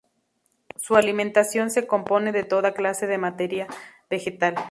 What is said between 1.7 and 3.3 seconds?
compone de toda clase de